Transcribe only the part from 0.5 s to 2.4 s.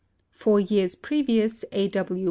years previous A. W.